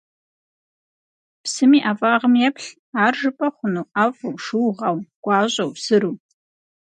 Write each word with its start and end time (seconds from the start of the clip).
Псым 1.43 1.71
и 1.77 1.79
ӀэфӀагъым 1.85 2.33
еплъ; 2.47 2.67
ар 3.03 3.13
жыпӀэ 3.19 3.47
хъуну 3.55 3.85
ӀэфӀу, 3.93 4.41
шыугъэу, 4.43 4.97
гуащӀэу, 5.23 5.71
сыру? 5.83 6.13